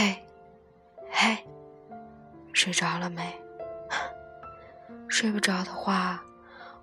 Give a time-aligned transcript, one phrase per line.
[0.00, 0.16] 嘿，
[1.10, 1.36] 嘿，
[2.52, 3.36] 睡着了没？
[5.10, 6.22] 睡不着的话，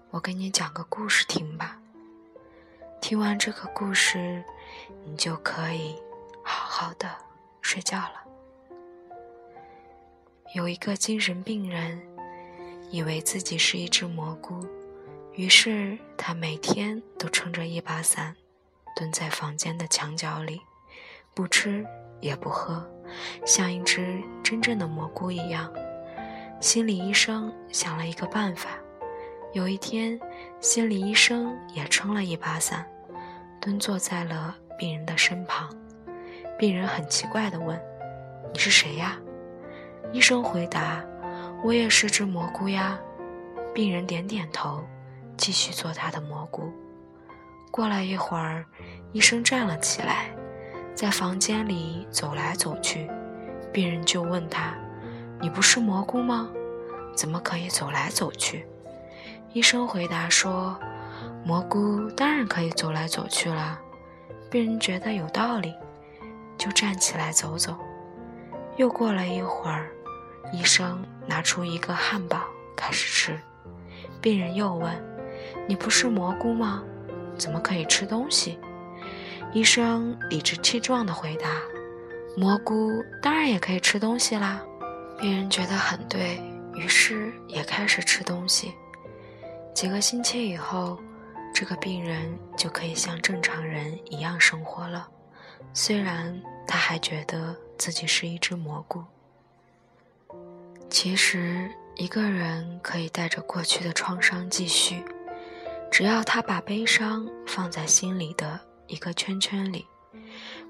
[0.09, 1.79] 我给你讲个故事听吧。
[2.99, 4.43] 听完这个故事，
[5.05, 5.95] 你就可以
[6.43, 7.09] 好好的
[7.61, 8.25] 睡觉了。
[10.53, 12.05] 有一个精神病人，
[12.91, 14.67] 以为自己是一只蘑菇，
[15.35, 18.35] 于是他每天都撑着一把伞，
[18.93, 20.61] 蹲在房间的墙角里，
[21.33, 21.87] 不吃
[22.19, 22.83] 也不喝。
[23.45, 25.71] 像一只真正的蘑菇一样，
[26.59, 28.69] 心理医生想了一个办法。
[29.53, 30.19] 有一天，
[30.59, 32.85] 心理医生也撑了一把伞，
[33.61, 35.69] 蹲坐在了病人的身旁。
[36.57, 37.79] 病人很奇怪地问
[38.51, 39.17] ：“你是谁呀？”
[40.11, 41.03] 医生回答
[41.63, 42.99] ：“我也是只蘑菇呀。”
[43.73, 44.83] 病人点点头，
[45.37, 46.71] 继续做他的蘑菇。
[47.71, 48.65] 过了一会儿，
[49.13, 50.29] 医生站了起来。
[50.95, 53.09] 在房间里走来走去，
[53.73, 54.73] 病人就问他
[55.41, 56.49] ：“你不是蘑菇吗？
[57.13, 58.65] 怎么可以走来走去？”
[59.51, 60.79] 医生回答说
[61.43, 63.77] ：“蘑菇当然可以走来走去了。”
[64.49, 65.73] 病人觉得有道理，
[66.57, 67.75] 就站起来走走。
[68.77, 69.91] 又过了一会儿，
[70.53, 72.39] 医生拿出一个汉堡
[72.73, 73.37] 开始吃。
[74.21, 74.89] 病人又问
[75.67, 76.81] ：“你不是蘑菇吗？
[77.37, 78.57] 怎么可以吃东西？”
[79.55, 81.61] 医生理直气壮地回答
[82.35, 84.61] ：“蘑菇当然也可以吃东西啦。”
[85.17, 86.37] 病人觉得很对，
[86.73, 88.73] 于是也开始吃东西。
[89.73, 90.99] 几个星期以后，
[91.53, 95.07] 这个病人就可以像正常人一样生活了，
[95.73, 99.01] 虽然他还觉得自己是一只蘑菇。
[100.89, 105.01] 其实，一个人可以带着过去的创伤继续，
[105.89, 108.59] 只要他把悲伤放在心里的。
[108.87, 109.87] 一个圈圈里，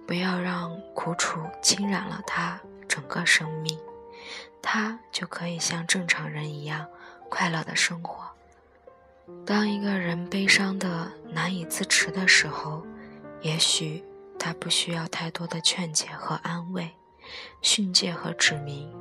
[0.07, 3.77] 不要让苦楚侵染了他整个生命，
[4.61, 6.87] 他就可以像正常人一样
[7.29, 8.23] 快乐的生活。
[9.45, 12.85] 当一个人悲伤的难以自持的时候，
[13.41, 14.03] 也许
[14.39, 16.91] 他不需要太多的劝解和安慰、
[17.61, 18.93] 训诫和指明，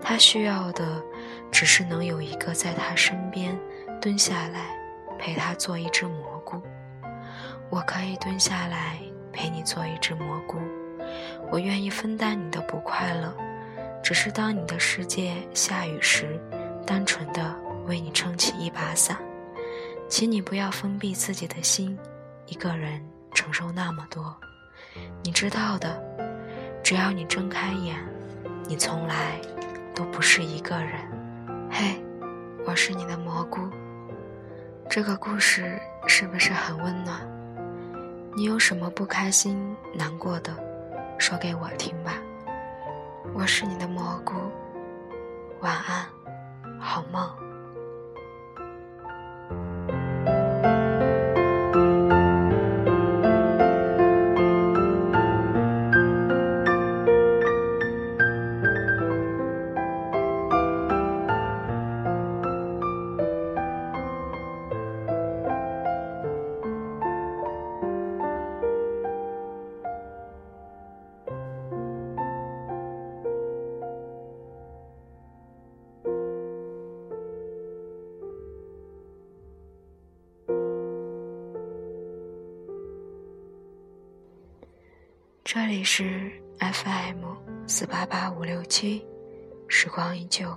[0.00, 1.02] 他需要的
[1.50, 3.58] 只是能有一个在他身边
[4.00, 4.78] 蹲下来
[5.18, 6.62] 陪他做一只蘑菇。
[7.70, 8.98] 我可以蹲下来
[9.32, 10.58] 陪你做一只蘑菇，
[11.50, 13.34] 我愿意分担你的不快乐，
[14.02, 16.40] 只是当你的世界下雨时，
[16.86, 17.54] 单纯的
[17.86, 19.18] 为你撑起一把伞。
[20.08, 21.98] 请你不要封闭自己的心，
[22.46, 24.34] 一个人承受那么多。
[25.22, 26.02] 你知道的，
[26.82, 27.96] 只要你睁开眼，
[28.66, 29.38] 你从来
[29.94, 30.94] 都不是一个人。
[31.70, 32.02] 嘿，
[32.66, 33.60] 我是你的蘑菇。
[34.88, 37.37] 这个故事是不是很温暖？
[38.38, 40.56] 你有什么不开心、难过的，
[41.18, 42.22] 说给我听吧。
[43.34, 44.32] 我是你的蘑菇，
[45.60, 46.06] 晚安，
[46.78, 47.28] 好梦。
[85.50, 87.24] 这里是 FM
[87.66, 89.02] 四八八五六七，
[89.66, 90.54] 时光依旧，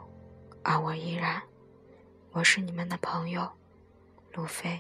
[0.63, 1.41] 而我依然。
[2.34, 3.50] 我是你们的朋友，
[4.34, 4.78] 路飞。